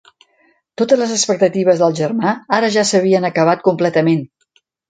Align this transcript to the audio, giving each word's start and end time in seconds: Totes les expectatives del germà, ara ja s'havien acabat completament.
Totes 0.81 0.99
les 1.01 1.13
expectatives 1.17 1.83
del 1.85 1.93
germà, 2.01 2.33
ara 2.59 2.73
ja 2.79 2.87
s'havien 2.93 3.31
acabat 3.33 3.65
completament. 3.69 4.29